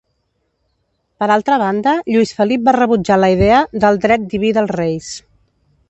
[1.23, 5.17] Per altra banda, Lluís Felip va rebutjar la idea del dret diví dels reis.